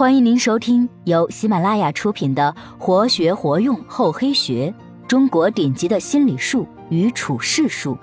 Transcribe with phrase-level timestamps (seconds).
[0.00, 4.74] 欢迎您收听由喜马拉雅出品的《活学活用厚黑学：
[5.06, 7.94] 中国顶级的心理术与处世术》，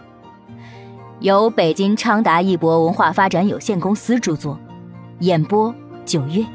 [1.22, 4.60] 由北京昌达一博文化发展有限公司著作，
[5.22, 5.74] 演播
[6.06, 6.46] 九月。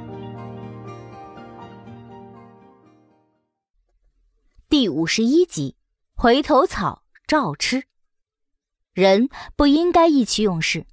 [4.69, 5.75] 第五十一集：
[6.15, 7.83] 回头草照吃。
[8.95, 10.87] 人不应该意气用事。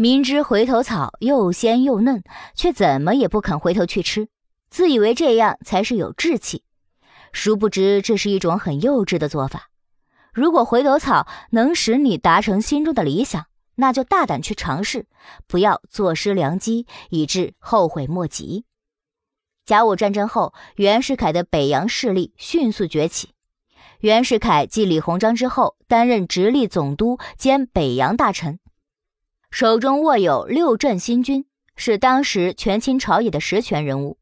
[0.00, 2.22] 明知回头草又鲜又嫩，
[2.54, 4.28] 却怎么也不肯回头去吃，
[4.70, 6.62] 自以为这样才是有志气。
[7.32, 9.70] 殊不知这是一种很幼稚的做法。
[10.32, 15.08] 如果回头草能使你达成心中的理想，那就大胆去尝试，
[15.48, 18.64] 不要坐失良机，以致后悔莫及。
[19.66, 23.30] 甲午战争后，袁世凯的北洋势力迅速崛起。
[23.98, 28.60] 袁世凯继李鸿章之后，担任直隶总督兼北洋大臣。
[29.50, 34.18] 手中握有六镇新军，是当时权倾朝野的实权人物。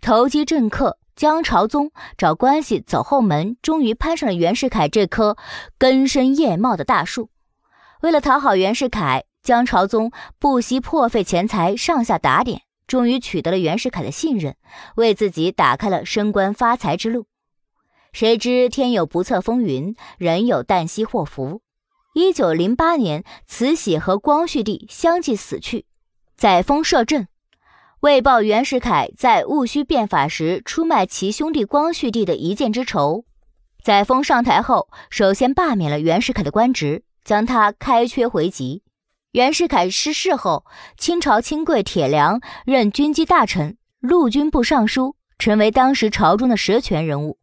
[0.00, 5.36] 投机政客江朝宗找关系走后门，终于攀上了袁世凯这棵
[5.78, 7.30] 根深叶茂的大树。
[8.02, 14.56] 为了讨好袁世凯，江朝宗不惜破费钱财，上下打点，终于取得了袁世凯的信任，
[14.96, 17.26] 为自己打开了升官发财之路。
[18.12, 21.60] 谁知天有不测风云，人有旦夕祸福。
[22.18, 25.84] 一九零八年，慈禧和光绪帝相继死去，
[26.34, 27.26] 载沣摄政，
[28.00, 33.26] 为报袁世凯在戊戌变法时出卖其兄弟光绪帝的一箭之仇，
[33.84, 38.82] 载沣上台后，首先罢免了袁世凯的官职，将他开缺回籍。
[39.32, 40.64] 袁世凯失势后，
[40.96, 47.38] 清朝亲贵铁良任军机大臣、陆军部尚书，成为当时朝中的实权人物。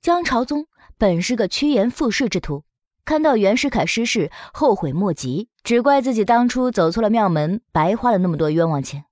[0.00, 2.64] 江朝宗本是个趋炎附势之徒。
[3.10, 9.04] 看到袁世凯失势，后悔莫及，只怪自己当初走错了庙门，白花了那么多冤枉钱。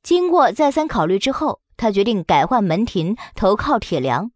[0.00, 4.30] 经过再三考虑之后，他决定改换门庭，投靠铁良。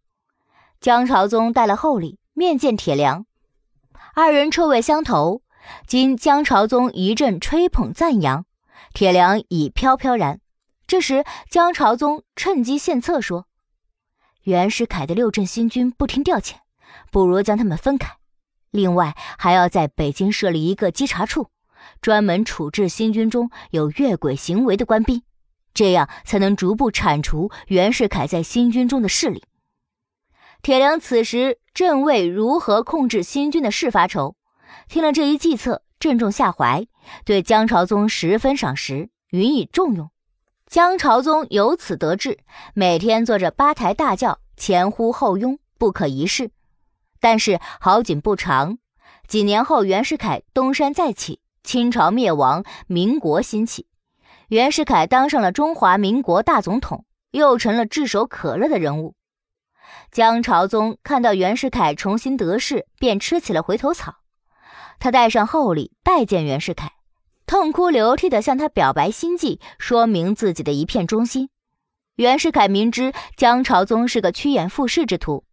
[0.81, 3.27] 江朝宗带了厚礼面见铁良，
[4.13, 5.43] 二人臭味相投。
[5.87, 8.45] 经江朝宗一阵吹捧赞扬，
[8.93, 10.41] 铁良已飘飘然。
[10.89, 13.47] 这时，江朝宗趁机献策说
[14.43, 16.55] ：“袁世凯的六镇新军不听调遣，
[17.13, 18.17] 不如将他们分开。”
[18.75, 21.47] 另外，还要在北京设立一个稽查处，
[22.01, 25.23] 专门处置新军中有越轨行为的官兵，
[25.73, 29.45] 这样才能逐步铲除袁世凯在新军中的势力。
[30.61, 34.35] 铁良此时正为如何控制新军的事发愁，
[34.89, 36.85] 听了这一计策，正中下怀，
[37.25, 40.11] 对江朝宗十分赏识，予以重用。
[40.67, 42.41] 江朝宗由此得志，
[42.75, 46.51] 每天坐着八抬大轿，前呼后拥，不可一世。
[47.25, 48.77] 但是好景不长，
[49.27, 53.87] 几年后，袁世凯东山再起，清朝灭亡，民国兴起。
[54.49, 59.15] 袁世凯当上了中华民国大总统，又成了炙手可热的人物。
[60.13, 64.17] 江朝宗看到袁世凯重新得势，便吃起了回头草。
[64.99, 66.93] 他带上厚礼拜见袁世凯，
[67.47, 71.49] 痛哭流涕地向他表白心迹，说明自己的一片忠心。
[72.17, 75.45] 袁世凯明知江朝宗是个趋炎附势之徒。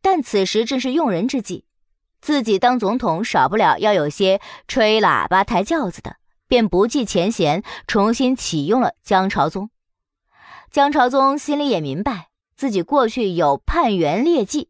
[0.00, 1.64] 但此时正是用人之际，
[2.20, 6.16] 自己当总统少不了要有些吹喇叭抬轿子的，
[6.46, 9.70] 便不计前嫌，重新启用了江朝宗。
[10.70, 14.68] 江朝宗心里也明白，自己过去有叛袁劣迹，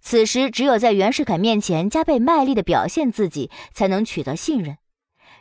[0.00, 4.78] 此时只有在袁世凯面前加倍卖力的表现自己，才能取得信任。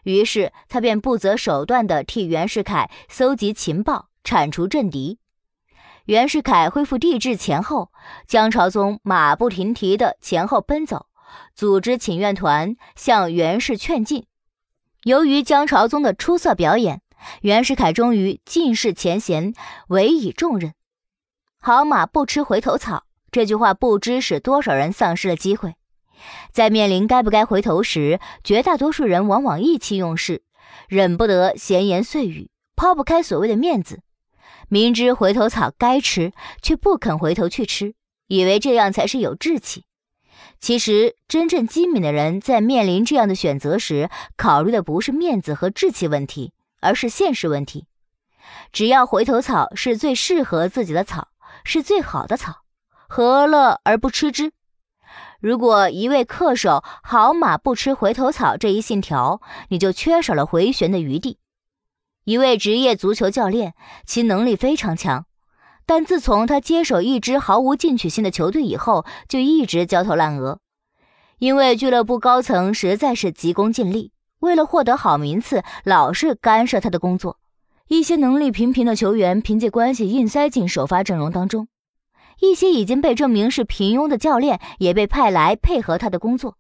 [0.03, 5.19] 于是他便不择手段地替袁世凯搜集情报，铲除政敌。
[6.07, 7.91] 袁世凯恢复帝制前后，
[8.27, 11.07] 江朝宗马不停蹄地前后奔走，
[11.53, 14.25] 组织请愿团向袁氏劝进。
[15.03, 17.01] 由于江朝宗的出色表演，
[17.41, 19.53] 袁世凯终于尽释前嫌，
[19.89, 20.75] 委以重任。
[21.59, 25.75] 好马不吃回头草，这句话不知使多少人丧失了机会。
[26.53, 30.41] 在面临该不该回头时，绝大多数人往往意气用事，
[30.87, 33.99] 忍不得闲言碎语，抛不开所谓的面子。
[34.69, 37.95] 明知回头草该吃，却不肯回头去吃，
[38.27, 39.85] 以为这样才是有志气。
[40.59, 47.85] 其实，真正机敏的人在面临这样的选择时，考虑的不是面子和志气问题，而是现实问题。
[48.71, 51.29] 只要回头草是最适合自己的草，
[51.63, 52.63] 是最好的草，
[53.07, 54.51] 何乐而不吃之？
[55.39, 61.37] 如果一味恪守“好马不吃回头草”这一信条，你就缺少了回旋的余地。
[62.27, 63.73] 一位职业足球教练，
[64.05, 65.25] 其能力非常强，
[65.85, 70.59] 但自从他接手一支毫无进取心的球队以后，就一直焦头烂额。
[71.37, 77.39] 因为俱乐部高层实在是急功近利，为了获得好名次，老是干涉他的工作，
[77.87, 81.69] 一些能力平平的球员凭借关系硬塞进首发阵容当中，
[82.41, 86.57] 一些已经被证明是平庸的教练也被派来配合他的工作。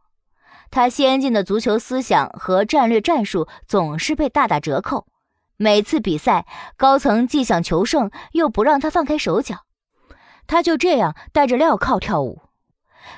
[0.71, 5.05] 他先进的足球思想和战略战术总是被大打折扣。
[5.57, 6.45] 每次比赛，
[6.77, 9.65] 高层既想求胜，又不让他放开手脚，
[10.45, 12.43] 他就这样带着镣铐跳舞。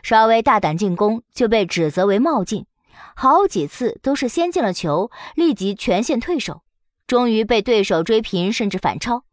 [0.03, 2.65] 稍微大胆进攻就被指责为冒进，
[3.13, 6.61] 好几次都是先进了球，立即全线退守，
[7.05, 9.23] 终于被对手追平甚至反超。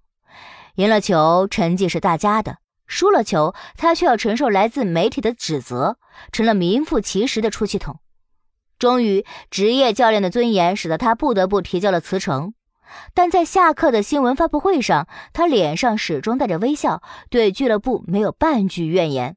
[0.75, 2.55] 赢了球，成绩是大家的；
[2.87, 5.99] 输了球，他却要承受来自媒体的指责，
[6.33, 8.01] 成了名副其实的出气筒。
[8.79, 12.53] 终于，职业教练的尊严使得他不得不提交了辞呈。
[13.15, 19.37] 但在下课的新闻发布会上，他脸上始终带着微笑，对俱乐部没有半句怨言。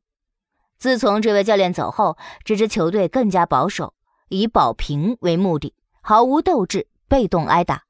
[0.77, 3.93] 自从这位教练走后，这支球队更加保守，
[4.29, 7.83] 以保平为目的，毫无斗志，被动挨打，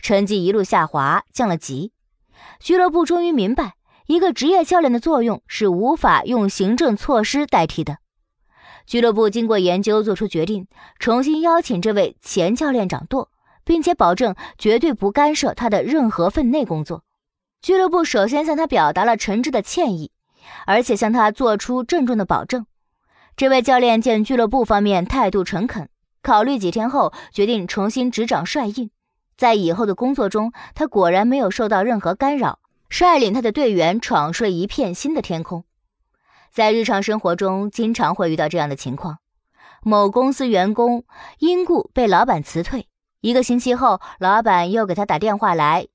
[0.00, 1.92] 成绩一路下滑，降了级。
[2.58, 3.74] 俱乐部终于明白，
[4.06, 7.98] 一个职业教练的作用是无法用行政措施代替的。
[8.84, 10.66] 俱乐部经过研究，做出决定，
[10.98, 13.30] 重新邀请这位前教练掌舵，
[13.64, 17.04] 并且保证绝对不干涉他的任何分内工作。
[17.60, 20.10] 俱乐部首先向他表达了诚挚的歉意，
[20.66, 22.66] 而且向他做出郑重的保证。
[23.36, 25.88] 这位教练见俱乐部方面态度诚恳，
[26.22, 28.90] 考虑几天后，决定重新执掌帅印。
[29.36, 32.58] 在以后的工作中，他果然没有受到任何干扰，
[32.88, 35.64] 率领他的队员闯出一片新的天空。
[36.50, 39.18] 在日常生活中，经常会遇到这样的情况：
[39.82, 41.04] 某公司员工
[41.38, 42.88] 因故被老板辞退，
[43.22, 45.86] 一个星期后，老板又给他打电话来，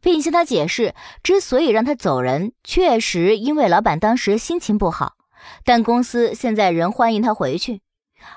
[0.00, 0.94] 并向他解释，
[1.24, 5.16] 之所以让他走人，确实因为老板当时心情不好，
[5.64, 7.82] 但公司现在仍欢迎他回去。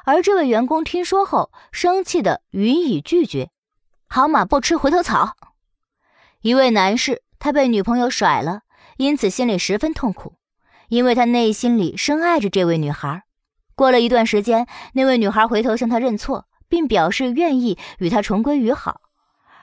[0.06, 3.52] 而这位员工听说后，生气的予以拒绝
[4.10, 5.36] ：“好马不吃回头草。”
[6.42, 8.62] 一位男士，他被女朋友甩了，
[8.98, 10.34] 因此心里十分痛苦。
[10.88, 13.24] 因为他内心里深爱着这位女孩，
[13.76, 19.02] 过了一段时间，那位女孩回头向他认错，并表示愿意与他重归于好。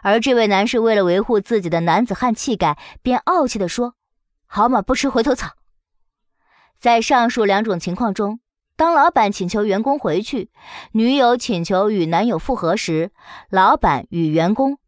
[0.03, 3.95] 而这位男士为了维护自己的男子汉气概，便傲气地说
[4.47, 5.55] ：“好马不吃回头草。”
[6.79, 8.39] 在上述两种情况中，
[8.77, 10.51] 当老板请求员工回去，
[10.93, 13.11] 女友请求与男友复合时，
[13.51, 14.79] 老板与员工、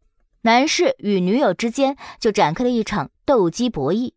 [0.43, 4.13] 男士与女友之间就展开了一场斗鸡博弈。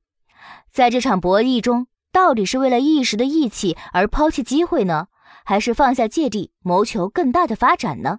[0.71, 5.09] 在这场博弈中，到底是为了一时的义气而抛弃机会呢，
[5.45, 8.19] 还是放下芥蒂谋求更大的发展呢？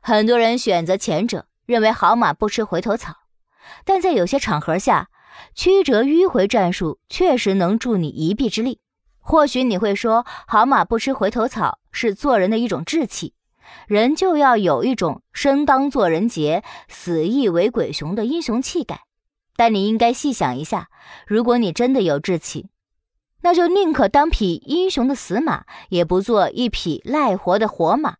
[0.00, 3.14] 很多人选择前者，认为好马不吃回头草。
[3.84, 5.08] 但在有些场合下，
[5.54, 8.80] 曲折迂回战术确实能助你一臂之力。
[9.18, 13.34] 或许你会说，好马不吃回头草是做人的一种志气，
[13.88, 19.00] 人就要有一种生当作人杰，死亦为鬼雄的英雄气概。
[19.56, 20.88] 但你应该细想一下，
[21.26, 22.68] 如果你真的有志气，
[23.46, 28.16] 那就宁可当匹英雄的死马，也不做一匹赖活的活马。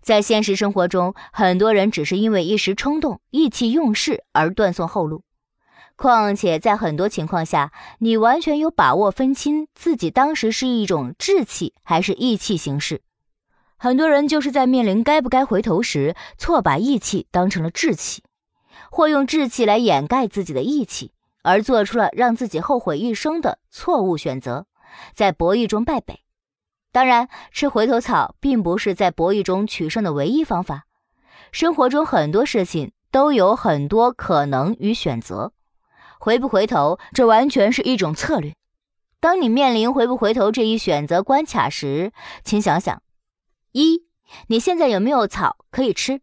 [0.00, 5.22] 在现实生活中，很多人只是因为一时冲动、意气用事而断送后路。
[5.96, 13.02] 况且，在很多情况下，你完全有把握分清自己当时是一种志气还是义气行事。
[13.76, 18.22] 很多人就是在面临该不该回头时，错把义气当成了志气，
[18.90, 21.12] 或用志气来掩盖自己的义气。
[21.42, 24.66] 而做出了让自己后悔一生的错误选择，
[25.14, 26.20] 在博弈中败北。
[26.90, 30.84] 当然，吃回头草并不是在博弈中取胜的唯一方法。
[31.52, 35.52] 生活中很多事情都有很多可能与选择，
[36.18, 38.54] 回不回头，这完全是一种策略。
[39.20, 42.12] 当你面临回不回头这一选择关卡时，
[42.44, 43.02] 请想想：
[43.72, 44.06] 一，
[44.48, 46.20] 你现在有没有草可以吃？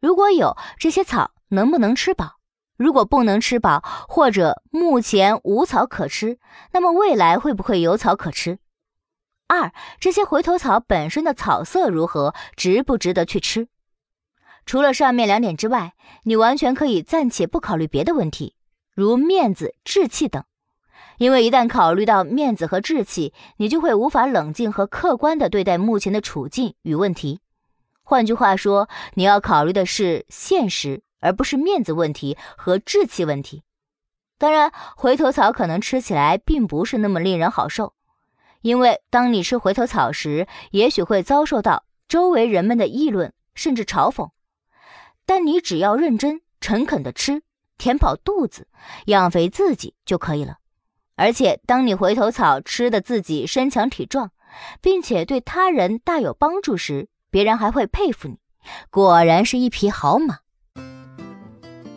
[0.00, 2.33] 如果有，这些草能不能吃饱？
[2.76, 6.38] 如果不能吃饱，或者目前无草可吃，
[6.72, 8.58] 那么未来会不会有草可吃？
[9.46, 13.68] 二，这些回头草本身的草色如何，值不值得去吃？
[14.66, 15.92] 除了上面两点之外，
[16.24, 18.56] 你完全可以暂且不考虑别的问题，
[18.94, 20.42] 如面子、志气等，
[21.18, 27.40] 因为一旦考虑到面子和志气，你就会无法冷静和客观地对待目前的处境与问题。
[28.02, 31.02] 换句话说，你要考虑的是现实。
[31.24, 33.62] 而不是面子问题和志气问题。
[34.36, 37.94] 当然，回头草可能吃起来并不是那么令人好受，
[38.60, 44.28] 因为当你吃回头草时，也许会遭受到周围人们的议论甚至嘲讽。
[45.24, 47.42] 但你只要认真诚恳的吃，
[47.78, 48.68] 填饱肚子，
[49.06, 50.58] 养肥自己就可以了。
[51.16, 54.30] 而且，当你回头草吃的自己身强体壮，
[54.82, 58.36] 并且对他人大有帮助时，别人还会佩服你，
[58.90, 60.40] 果然是一匹好马。